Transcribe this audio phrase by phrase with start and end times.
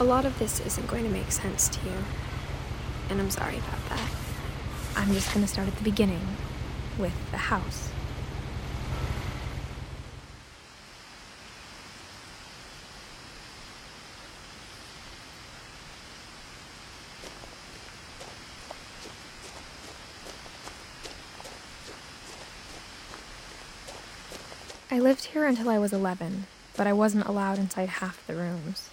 [0.00, 1.92] A lot of this isn't going to make sense to you,
[3.10, 4.10] and I'm sorry about that.
[4.96, 6.26] I'm just going to start at the beginning
[6.96, 7.90] with the house.
[24.90, 28.88] I lived here until I was 11, but I wasn't allowed inside half the rooms.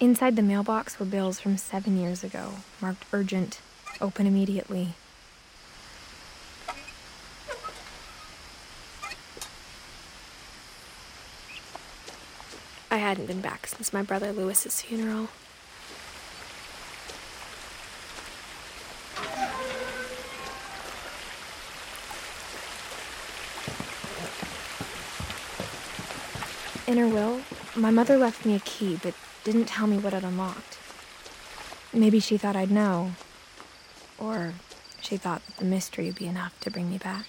[0.00, 3.60] Inside the mailbox were bills from seven years ago, marked urgent,
[4.00, 4.94] open immediately.
[12.90, 15.28] I hadn't been back since my brother Lewis's funeral.
[26.86, 27.42] In her will,
[27.76, 29.14] my mother left me a key, but
[29.52, 30.78] didn't tell me what it unlocked.
[31.92, 33.12] Maybe she thought I'd know.
[34.16, 34.52] Or
[35.00, 37.26] she thought that the mystery would be enough to bring me back.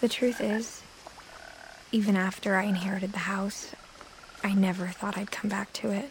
[0.00, 0.79] The truth is,
[1.92, 3.72] even after I inherited the house,
[4.44, 6.10] I never thought I'd come back to it.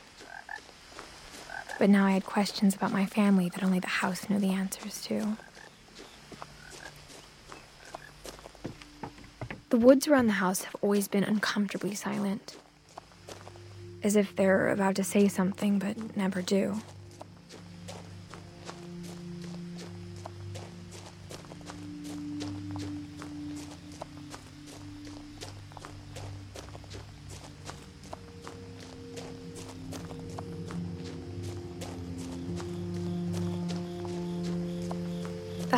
[1.78, 5.02] But now I had questions about my family that only the house knew the answers
[5.04, 5.38] to.
[9.70, 12.58] The woods around the house have always been uncomfortably silent,
[14.04, 16.82] as if they're about to say something but never do.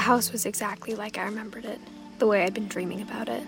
[0.01, 1.79] The house was exactly like I remembered it,
[2.17, 3.43] the way I'd been dreaming about it.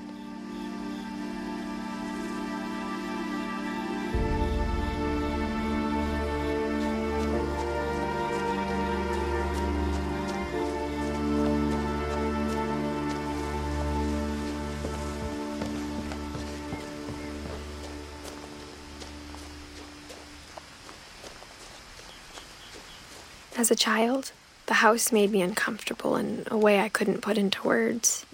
[23.57, 24.33] As a child,
[24.65, 28.25] the house made me uncomfortable in a way I couldn't put into words.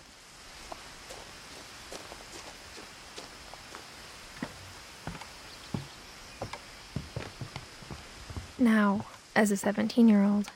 [8.58, 10.52] Now, as a 17 year old,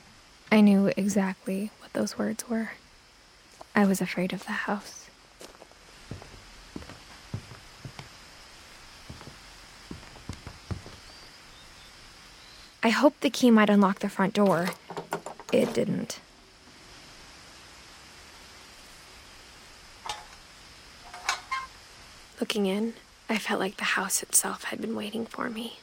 [0.52, 2.72] I knew exactly what those words were.
[3.74, 5.08] I was afraid of the house.
[12.82, 14.68] I hoped the key might unlock the front door.
[15.54, 16.18] It didn't.
[22.40, 22.94] Looking in,
[23.28, 25.78] I felt like the house itself had been waiting for me.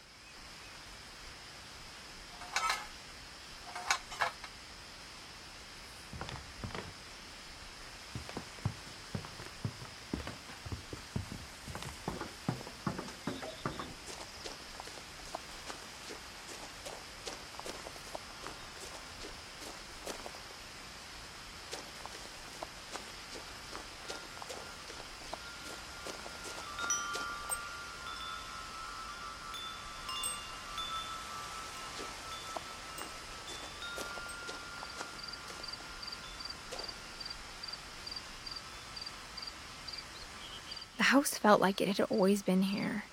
[41.01, 43.05] The house felt like it had always been here.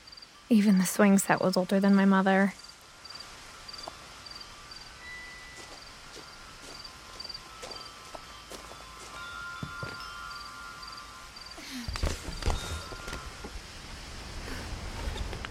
[0.50, 2.52] Even the swing set was older than my mother.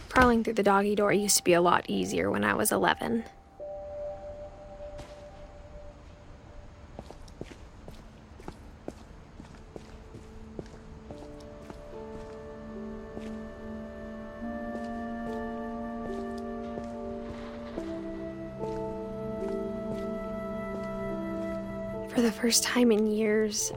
[0.09, 3.23] Crawling through the doggy door used to be a lot easier when I was 11.
[22.47, 23.73] First time in years,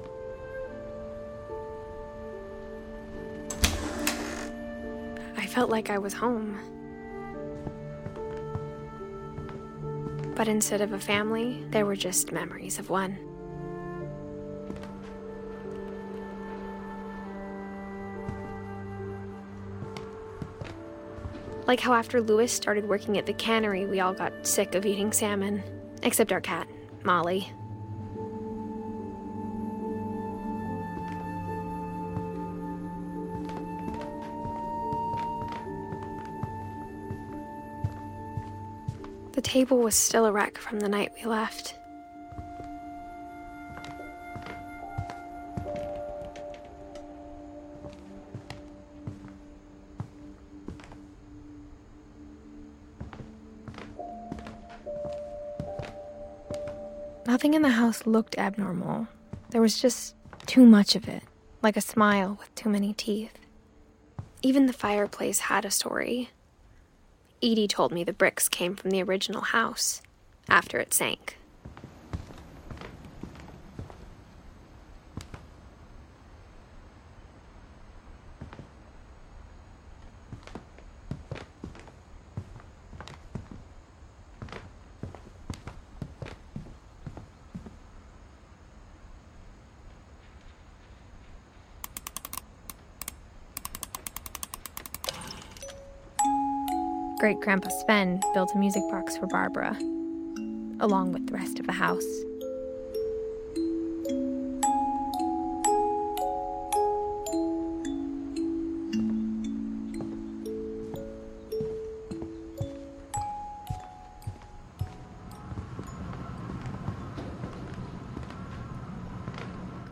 [5.37, 6.57] I felt like I was home.
[10.37, 13.19] But instead of a family, there were just memories of one.
[21.67, 25.13] Like how after Lewis started working at the cannery, we all got sick of eating
[25.13, 25.61] salmon.
[26.05, 26.69] Except our cat,
[27.03, 27.53] Molly.
[39.41, 41.75] The table was still a wreck from the night we left.
[57.27, 59.09] Nothing in the house looked abnormal.
[59.49, 61.23] There was just too much of it,
[61.63, 63.39] like a smile with too many teeth.
[64.43, 66.29] Even the fireplace had a story.
[67.43, 70.03] Edie told me the bricks came from the original house
[70.49, 71.39] after it sank.
[97.21, 99.77] Great Grandpa Sven built a music box for Barbara,
[100.81, 102.03] along with the rest of the house.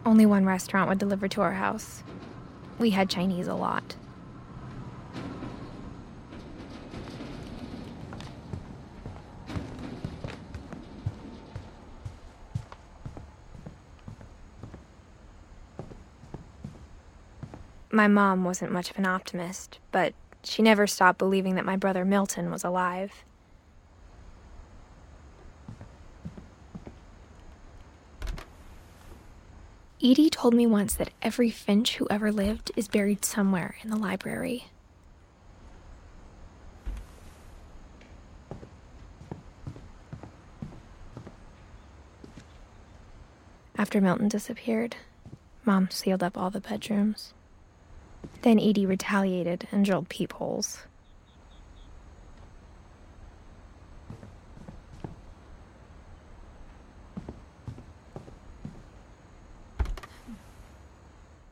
[0.06, 2.02] Only one restaurant would deliver to our house.
[2.78, 3.96] We had Chinese a lot.
[17.98, 20.14] My mom wasn't much of an optimist, but
[20.44, 23.24] she never stopped believing that my brother Milton was alive.
[30.00, 33.96] Edie told me once that every Finch who ever lived is buried somewhere in the
[33.96, 34.66] library.
[43.76, 44.94] After Milton disappeared,
[45.64, 47.34] Mom sealed up all the bedrooms.
[48.42, 50.84] Then Edie retaliated and drilled peepholes.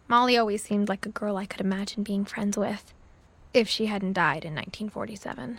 [0.08, 2.94] Molly always seemed like a girl I could imagine being friends with,
[3.52, 5.58] if she hadn't died in 1947.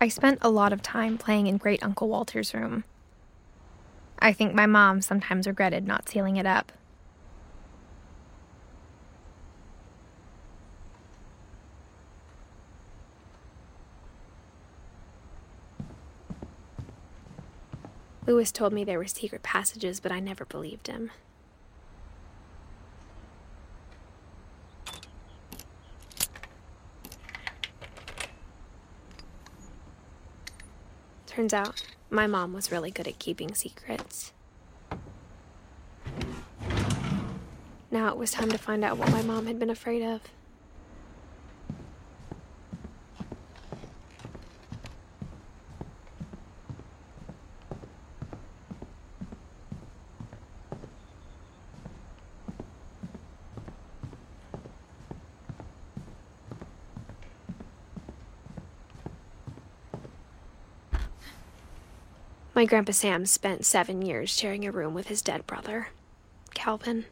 [0.00, 2.84] I spent a lot of time playing in Great Uncle Walter's room.
[4.22, 6.70] I think my mom sometimes regretted not sealing it up.
[18.24, 21.10] Lewis told me there were secret passages, but I never believed him.
[31.26, 34.32] Turns out, my mom was really good at keeping secrets.
[37.90, 40.20] Now it was time to find out what my mom had been afraid of.
[62.62, 65.88] My Grandpa Sam spent seven years sharing a room with his dead brother,
[66.54, 67.06] Calvin.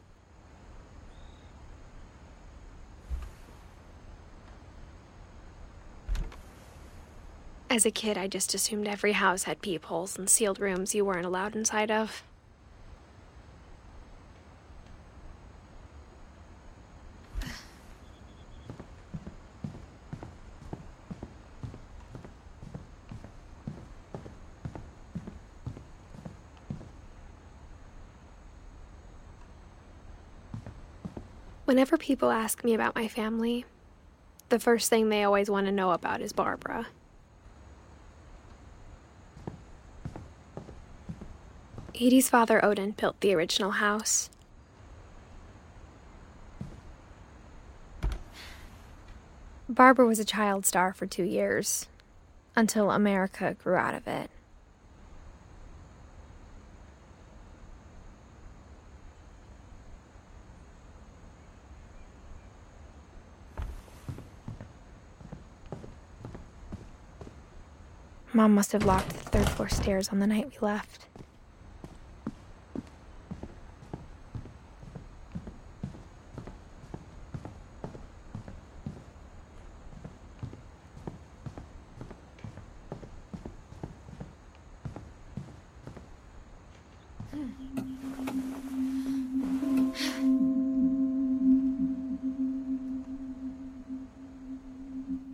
[7.69, 11.25] As a kid, I just assumed every house had peepholes and sealed rooms you weren't
[11.25, 12.23] allowed inside of.
[31.71, 33.63] Whenever people ask me about my family,
[34.49, 36.87] the first thing they always want to know about is Barbara.
[41.95, 44.29] Edie's father, Odin, built the original house.
[49.69, 51.87] Barbara was a child star for two years,
[52.53, 54.29] until America grew out of it.
[68.33, 71.07] Mom must have locked the third floor stairs on the night we left.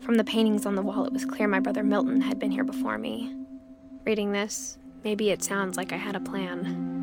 [0.01, 2.63] From the paintings on the wall, it was clear my brother Milton had been here
[2.63, 3.35] before me.
[4.05, 6.95] Reading this, maybe it sounds like I had a plan.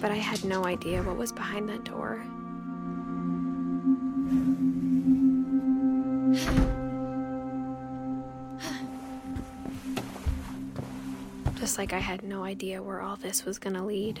[0.00, 2.22] But I had no idea what was behind that door.
[11.58, 14.20] Just like I had no idea where all this was gonna lead.